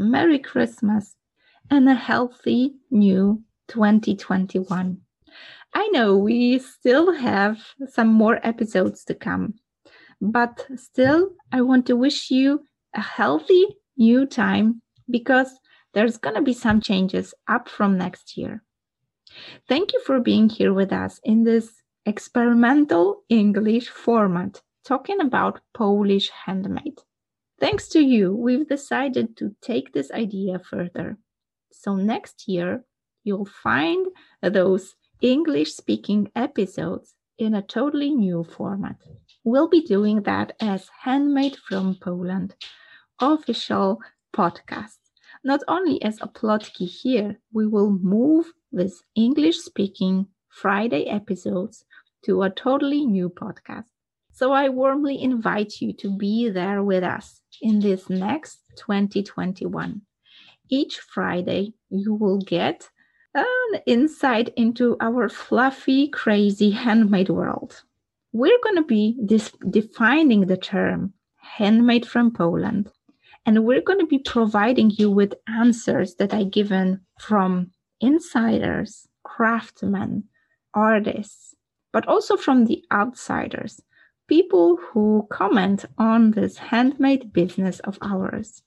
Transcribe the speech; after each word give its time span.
Merry 0.00 0.38
Christmas, 0.38 1.14
and 1.70 1.86
a 1.86 1.94
healthy 1.94 2.72
new 2.90 3.44
2021. 3.68 4.98
I 5.74 5.88
know 5.88 6.16
we 6.16 6.58
still 6.58 7.12
have 7.12 7.58
some 7.86 8.08
more 8.08 8.40
episodes 8.42 9.04
to 9.04 9.14
come, 9.14 9.56
but 10.18 10.66
still, 10.76 11.32
I 11.52 11.60
want 11.60 11.84
to 11.86 11.96
wish 11.96 12.30
you 12.30 12.64
a 12.94 13.02
healthy 13.02 13.66
new 13.98 14.24
time 14.24 14.80
because 15.10 15.60
there's 15.92 16.16
going 16.16 16.36
to 16.36 16.42
be 16.42 16.54
some 16.54 16.80
changes 16.80 17.34
up 17.46 17.68
from 17.68 17.98
next 17.98 18.38
year. 18.38 18.62
Thank 19.68 19.92
you 19.92 20.00
for 20.06 20.18
being 20.18 20.48
here 20.48 20.72
with 20.72 20.94
us 20.94 21.20
in 21.24 21.44
this 21.44 21.82
experimental 22.06 23.22
English 23.28 23.90
format, 23.90 24.62
talking 24.82 25.20
about 25.20 25.60
Polish 25.74 26.30
handmade. 26.46 27.00
Thanks 27.60 27.88
to 27.90 28.00
you, 28.00 28.34
we've 28.34 28.68
decided 28.68 29.36
to 29.36 29.54
take 29.60 29.92
this 29.92 30.10
idea 30.10 30.58
further. 30.58 31.18
So 31.70 31.94
next 31.94 32.48
year, 32.48 32.84
you'll 33.22 33.44
find 33.44 34.06
those 34.42 34.96
English 35.20 35.74
speaking 35.74 36.30
episodes 36.34 37.14
in 37.38 37.54
a 37.54 37.62
totally 37.62 38.10
new 38.10 38.44
format. 38.44 38.96
We'll 39.44 39.68
be 39.68 39.82
doing 39.82 40.22
that 40.22 40.56
as 40.60 40.90
Handmade 41.02 41.56
from 41.56 41.96
Poland 42.00 42.56
official 43.20 44.00
podcast. 44.34 44.98
Not 45.44 45.60
only 45.68 46.02
as 46.02 46.18
Oplotki 46.20 46.86
here, 46.86 47.38
we 47.52 47.66
will 47.66 47.90
move 47.90 48.52
this 48.72 49.02
English 49.14 49.58
speaking 49.58 50.26
Friday 50.48 51.04
episodes 51.04 51.84
to 52.24 52.42
a 52.42 52.50
totally 52.50 53.04
new 53.04 53.28
podcast. 53.28 53.89
So 54.40 54.52
I 54.52 54.70
warmly 54.70 55.20
invite 55.22 55.82
you 55.82 55.92
to 55.98 56.08
be 56.08 56.48
there 56.48 56.82
with 56.82 57.04
us 57.04 57.42
in 57.60 57.78
this 57.78 58.08
next 58.08 58.62
2021. 58.76 60.00
Each 60.70 60.98
Friday, 60.98 61.74
you 61.90 62.14
will 62.14 62.38
get 62.38 62.88
an 63.34 63.44
insight 63.84 64.48
into 64.56 64.96
our 64.98 65.28
fluffy, 65.28 66.08
crazy 66.08 66.70
handmade 66.70 67.28
world. 67.28 67.82
We're 68.32 68.58
going 68.64 68.76
to 68.76 68.82
be 68.82 69.18
dis- 69.26 69.52
defining 69.68 70.46
the 70.46 70.56
term 70.56 71.12
handmade 71.36 72.06
from 72.06 72.30
Poland, 72.30 72.90
and 73.44 73.66
we're 73.66 73.82
going 73.82 74.00
to 74.00 74.06
be 74.06 74.20
providing 74.20 74.88
you 74.88 75.10
with 75.10 75.34
answers 75.48 76.14
that 76.14 76.32
are 76.32 76.44
given 76.44 77.02
from 77.18 77.72
insiders, 78.00 79.06
craftsmen, 79.22 80.24
artists, 80.72 81.54
but 81.92 82.08
also 82.08 82.38
from 82.38 82.64
the 82.64 82.82
outsiders, 82.90 83.82
people 84.30 84.76
who 84.76 85.26
comment 85.28 85.84
on 85.98 86.30
this 86.30 86.56
handmade 86.56 87.32
business 87.32 87.80
of 87.80 87.98
ours. 88.00 88.62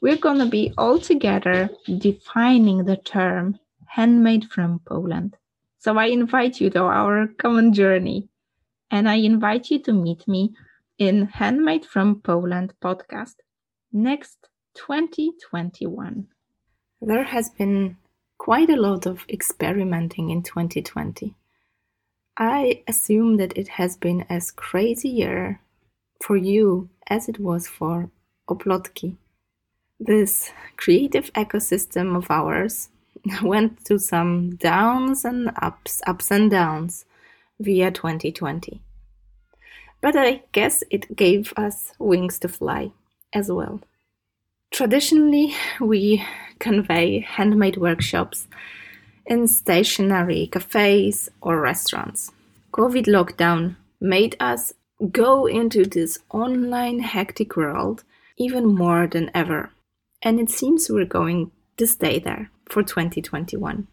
We're 0.00 0.16
going 0.16 0.38
to 0.38 0.46
be 0.46 0.72
all 0.78 0.98
together 0.98 1.68
defining 1.98 2.86
the 2.86 2.96
term 2.96 3.58
handmade 3.84 4.46
from 4.50 4.80
Poland. 4.86 5.36
So 5.78 5.98
I 5.98 6.06
invite 6.06 6.58
you 6.58 6.70
to 6.70 6.84
our 6.84 7.26
common 7.36 7.74
journey 7.74 8.30
and 8.90 9.10
I 9.10 9.16
invite 9.16 9.70
you 9.70 9.78
to 9.80 9.92
meet 9.92 10.26
me 10.26 10.54
in 10.96 11.26
Handmade 11.26 11.84
from 11.84 12.22
Poland 12.22 12.72
podcast 12.82 13.34
next 13.92 14.48
2021. 14.74 16.26
There 17.02 17.24
has 17.24 17.50
been 17.50 17.98
quite 18.38 18.70
a 18.70 18.80
lot 18.80 19.04
of 19.04 19.26
experimenting 19.28 20.30
in 20.30 20.42
2020. 20.42 21.34
I 22.38 22.84
assume 22.86 23.36
that 23.38 23.58
it 23.58 23.66
has 23.66 23.96
been 23.96 24.24
as 24.30 24.52
crazy 24.52 25.08
year 25.08 25.60
for 26.22 26.36
you 26.36 26.88
as 27.08 27.28
it 27.28 27.40
was 27.40 27.66
for 27.66 28.10
Oplotki. 28.48 29.16
This 29.98 30.52
creative 30.76 31.32
ecosystem 31.32 32.16
of 32.16 32.30
ours 32.30 32.90
went 33.42 33.80
through 33.80 33.98
some 33.98 34.54
downs 34.54 35.24
and 35.24 35.50
ups, 35.60 36.00
ups 36.06 36.30
and 36.30 36.48
downs 36.48 37.04
via 37.58 37.90
2020. 37.90 38.80
But 40.00 40.14
I 40.14 40.44
guess 40.52 40.84
it 40.90 41.16
gave 41.16 41.52
us 41.56 41.92
wings 41.98 42.38
to 42.38 42.48
fly 42.48 42.92
as 43.32 43.50
well. 43.50 43.80
Traditionally, 44.70 45.54
we 45.80 46.24
convey 46.60 47.18
handmade 47.18 47.78
workshops 47.78 48.46
in 49.28 49.46
stationary 49.46 50.48
cafes 50.48 51.30
or 51.40 51.60
restaurants. 51.60 52.32
COVID 52.72 53.06
lockdown 53.06 53.76
made 54.00 54.36
us 54.40 54.72
go 55.12 55.46
into 55.46 55.84
this 55.84 56.18
online 56.30 57.00
hectic 57.00 57.56
world 57.56 58.02
even 58.36 58.66
more 58.66 59.06
than 59.06 59.30
ever. 59.34 59.70
And 60.22 60.40
it 60.40 60.50
seems 60.50 60.90
we're 60.90 61.04
going 61.04 61.52
to 61.76 61.86
stay 61.86 62.18
there 62.18 62.50
for 62.68 62.82
2021. 62.82 63.86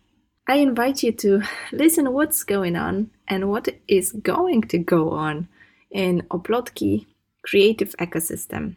I 0.47 0.56
invite 0.56 1.03
you 1.03 1.12
to 1.12 1.44
listen 1.72 2.12
what's 2.13 2.44
going 2.44 2.75
on 2.75 3.12
and 3.28 3.50
what 3.50 3.68
is 3.88 4.12
going 4.12 4.63
to 4.63 4.78
go 4.78 5.12
on 5.12 5.47
in 5.91 6.22
Oplotki 6.31 7.06
creative 7.44 7.95
ecosystem 7.97 8.75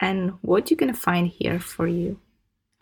and 0.00 0.32
what 0.40 0.70
going 0.76 0.92
to 0.92 0.98
find 0.98 1.28
here 1.28 1.60
for 1.60 1.86
you. 1.86 2.18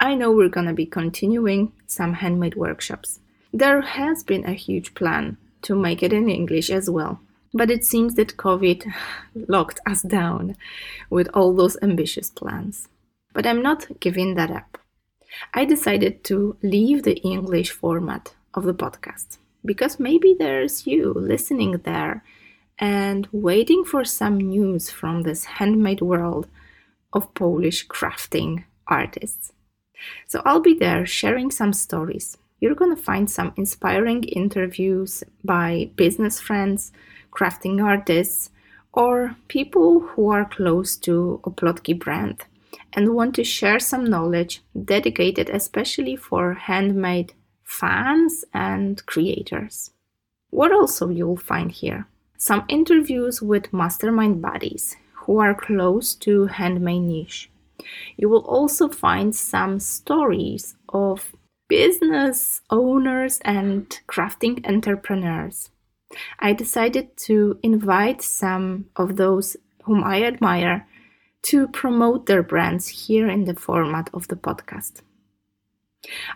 I 0.01 0.15
know 0.15 0.31
we're 0.31 0.49
to 0.49 0.73
be 0.73 0.87
continuing 0.87 1.73
some 1.89 2.15
handmade 2.15 2.55
workshops. 2.55 3.19
There 3.53 3.81
has 3.81 4.23
been 4.23 4.45
a 4.45 4.53
huge 4.53 4.95
plan 4.95 5.39
to 5.63 5.75
make 5.75 6.05
it 6.05 6.13
in 6.13 6.29
English 6.29 6.71
as 6.71 6.89
well, 6.89 7.21
but 7.53 7.71
it 7.71 7.85
seems 7.85 8.15
that 8.15 8.37
COVID 8.37 8.93
locked 9.35 9.81
us 9.87 10.03
down 10.03 10.57
with 11.11 11.29
all 11.35 11.53
those 11.53 11.77
ambitious 11.83 12.31
plans. 12.31 12.87
But 13.33 13.45
I'm 13.45 13.61
not 13.61 14.01
giving 14.01 14.35
that 14.35 14.53
up. 14.53 14.79
I 15.53 15.65
decided 15.65 16.23
to 16.25 16.57
leave 16.63 17.03
the 17.03 17.17
English 17.19 17.73
format 17.73 18.35
of 18.55 18.65
the 18.65 18.75
podcast 18.75 19.39
because 19.65 19.99
maybe 19.99 20.35
there's 20.39 20.87
you 20.87 21.13
listening 21.13 21.73
there 21.85 22.23
and 22.79 23.27
waiting 23.33 23.85
for 23.85 24.05
some 24.05 24.39
news 24.39 24.91
from 24.91 25.23
this 25.23 25.45
handmade 25.45 26.01
world 26.01 26.47
of 27.13 27.35
Polish 27.35 27.89
crafting 27.89 28.65
artists. 28.87 29.53
So 30.27 30.43
I'll 30.45 30.61
be 30.61 30.75
there 30.75 31.07
sharing 31.07 31.51
some 31.51 31.73
stories. 31.73 32.37
You're 32.61 32.75
going 32.75 32.95
to 32.95 33.03
find 33.03 33.31
some 33.31 33.53
inspiring 33.57 34.25
interviews 34.25 35.23
by 35.45 35.91
business 35.97 36.41
friends, 36.41 36.93
crafting 37.33 37.83
artists, 37.83 38.51
or 38.93 39.37
people 39.49 40.01
who 40.01 40.31
are 40.31 40.45
close 40.45 40.97
to 40.97 41.41
Oplotki 41.45 41.99
brand 41.99 42.45
and 42.93 43.15
want 43.15 43.35
to 43.37 43.45
share 43.45 43.79
some 43.79 44.05
knowledge 44.05 44.63
dedicated 44.85 45.51
especially 45.51 46.17
for 46.17 46.55
handmade 46.55 47.33
fans 47.65 48.45
and 48.53 49.05
creators. 49.07 49.91
What 50.51 50.73
also 50.73 51.11
you'll 51.11 51.37
find 51.37 51.71
here? 51.71 52.07
Some 52.39 52.65
interviews 52.69 53.43
with 53.43 53.73
mastermind 53.73 54.41
buddies 54.41 54.97
who 55.13 55.39
are 55.39 55.55
close 55.55 56.15
to 56.15 56.47
handmade 56.47 57.03
niche. 57.03 57.51
You 58.17 58.29
will 58.29 58.45
also 58.45 58.89
find 58.89 59.35
some 59.35 59.79
stories 59.79 60.77
of 60.89 61.35
business 61.69 62.63
owners 62.71 63.41
and 63.45 63.89
crafting 64.09 64.67
entrepreneurs. 64.69 65.71
I 66.39 66.55
decided 66.55 67.17
to 67.29 67.59
invite 67.63 68.23
some 68.23 68.87
of 68.97 69.17
those 69.17 69.57
whom 69.85 70.03
I 70.03 70.23
admire 70.23 70.87
to 71.43 71.69
promote 71.69 72.27
their 72.27 72.43
brands 72.43 72.89
here 72.89 73.29
in 73.29 73.45
the 73.45 73.55
format 73.55 74.11
of 74.13 74.29
the 74.29 74.37
podcast. 74.37 75.03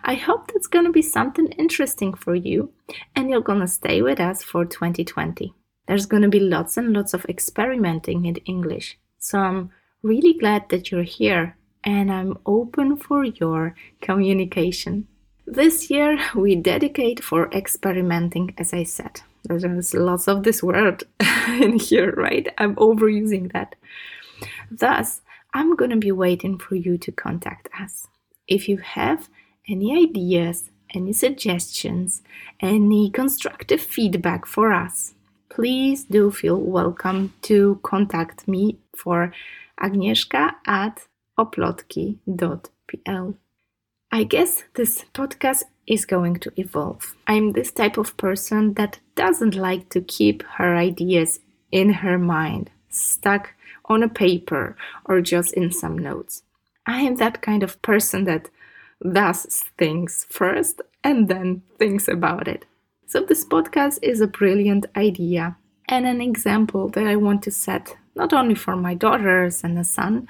I 0.03 0.15
hope 0.15 0.51
that's 0.51 0.67
going 0.67 0.85
to 0.85 0.91
be 0.91 1.01
something 1.01 1.47
interesting 1.53 2.13
for 2.13 2.35
you 2.35 2.71
and 3.15 3.29
you're 3.29 3.41
going 3.41 3.61
to 3.61 3.67
stay 3.67 4.01
with 4.01 4.19
us 4.19 4.43
for 4.43 4.65
2020. 4.65 5.53
There's 5.87 6.05
going 6.05 6.23
to 6.23 6.29
be 6.29 6.39
lots 6.39 6.77
and 6.77 6.93
lots 6.93 7.13
of 7.13 7.25
experimenting 7.25 8.25
in 8.25 8.35
English. 8.37 8.97
So 9.19 9.39
I'm 9.39 9.71
really 10.03 10.33
glad 10.33 10.67
that 10.69 10.91
you're 10.91 11.03
here 11.03 11.55
and 11.83 12.11
I'm 12.11 12.37
open 12.45 12.97
for 12.97 13.23
your 13.23 13.73
communication. 14.01 15.07
This 15.47 15.89
year 15.89 16.19
we 16.35 16.55
dedicate 16.55 17.23
for 17.23 17.49
experimenting, 17.51 18.53
as 18.57 18.73
I 18.73 18.83
said. 18.83 19.21
There's 19.43 19.93
lots 19.93 20.27
of 20.27 20.43
this 20.43 20.61
word 20.61 21.03
in 21.47 21.79
here, 21.79 22.11
right? 22.11 22.47
I'm 22.57 22.75
overusing 22.75 23.51
that. 23.53 23.75
Thus, 24.69 25.21
I'm 25.53 25.75
to 25.77 25.95
be 25.97 26.11
waiting 26.11 26.57
for 26.57 26.75
you 26.75 26.97
to 26.97 27.11
contact 27.11 27.69
us. 27.79 28.07
If 28.47 28.67
you 28.67 28.77
have 28.77 29.29
any 29.67 29.97
ideas, 29.97 30.69
any 30.93 31.13
suggestions, 31.13 32.21
any 32.59 33.09
constructive 33.09 33.81
feedback 33.81 34.45
for 34.45 34.73
us, 34.73 35.13
please 35.49 36.05
do 36.05 36.31
feel 36.31 36.57
welcome 36.57 37.33
to 37.43 37.79
contact 37.83 38.47
me 38.47 38.79
for 38.95 39.33
agnieszka 39.83 40.55
at 40.65 41.07
oplotki.pl. 41.37 43.33
I 44.11 44.23
guess 44.23 44.63
this 44.75 45.05
podcast 45.13 45.63
is 45.87 46.05
going 46.05 46.39
to 46.39 46.51
evolve. 46.55 47.15
I'm 47.27 47.53
this 47.53 47.71
type 47.71 47.97
of 47.97 48.15
person 48.17 48.75
that 48.75 48.99
doesn't 49.15 49.55
like 49.55 49.89
to 49.89 50.01
keep 50.01 50.43
her 50.57 50.75
ideas 50.75 51.39
in 51.71 51.93
her 51.93 52.19
mind, 52.19 52.69
stuck 52.89 53.53
on 53.85 54.03
a 54.03 54.09
paper 54.09 54.77
or 55.05 55.21
just 55.21 55.53
in 55.53 55.71
some 55.71 55.97
notes. 55.97 56.43
I 56.85 57.01
am 57.01 57.15
that 57.15 57.41
kind 57.41 57.63
of 57.63 57.81
person 57.81 58.25
that 58.25 58.49
does 59.01 59.63
things 59.77 60.25
first 60.29 60.81
and 61.03 61.27
then 61.27 61.63
thinks 61.79 62.07
about 62.07 62.47
it. 62.47 62.65
So, 63.07 63.21
this 63.21 63.45
podcast 63.45 63.99
is 64.01 64.21
a 64.21 64.27
brilliant 64.27 64.85
idea 64.95 65.57
and 65.89 66.05
an 66.05 66.21
example 66.21 66.87
that 66.89 67.07
I 67.07 67.15
want 67.15 67.43
to 67.43 67.51
set 67.51 67.97
not 68.15 68.33
only 68.33 68.55
for 68.55 68.75
my 68.75 68.93
daughters 68.93 69.63
and 69.63 69.77
a 69.77 69.83
son, 69.83 70.27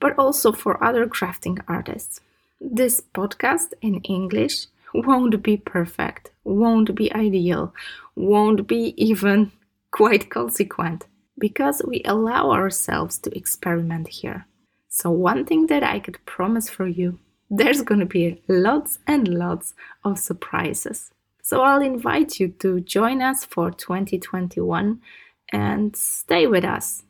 but 0.00 0.18
also 0.18 0.52
for 0.52 0.82
other 0.82 1.06
crafting 1.06 1.62
artists. 1.68 2.20
This 2.60 3.02
podcast 3.14 3.72
in 3.80 4.00
English 4.00 4.66
won't 4.94 5.42
be 5.42 5.56
perfect, 5.56 6.30
won't 6.44 6.94
be 6.94 7.12
ideal, 7.12 7.72
won't 8.14 8.66
be 8.66 8.94
even 8.96 9.52
quite 9.90 10.30
consequent 10.30 11.06
because 11.38 11.82
we 11.86 12.02
allow 12.04 12.50
ourselves 12.50 13.18
to 13.18 13.36
experiment 13.36 14.08
here. 14.08 14.46
So, 14.88 15.10
one 15.10 15.44
thing 15.44 15.66
that 15.68 15.82
I 15.82 15.98
could 16.00 16.24
promise 16.26 16.68
for 16.68 16.86
you 16.86 17.18
there's 17.50 17.82
gonna 17.82 18.06
be 18.06 18.40
lots 18.48 18.98
and 19.06 19.28
lots 19.28 19.74
of 20.04 20.18
surprises. 20.18 21.10
So, 21.42 21.62
I'll 21.62 21.82
invite 21.82 22.40
you 22.40 22.48
to 22.60 22.80
join 22.80 23.20
us 23.20 23.44
for 23.44 23.70
2021 23.70 25.00
and 25.50 25.96
stay 25.96 26.46
with 26.46 26.64
us, 26.64 27.02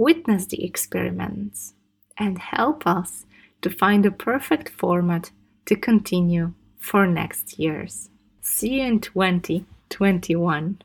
witness 0.00 0.46
the 0.46 0.64
experiments, 0.64 1.74
and 2.16 2.38
help 2.38 2.86
us 2.86 3.26
to 3.60 3.68
find 3.68 4.02
the 4.02 4.10
perfect 4.10 4.70
format 4.70 5.30
to 5.66 5.76
continue 5.76 6.54
for 6.78 7.06
next 7.06 7.58
years. 7.58 8.08
See 8.40 8.80
you 8.80 8.86
in 8.86 9.00
2021. 9.00 10.80